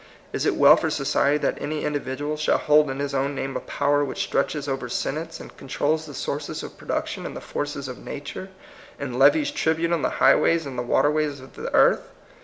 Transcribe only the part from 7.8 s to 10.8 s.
of nature, and levies tribute on the highways and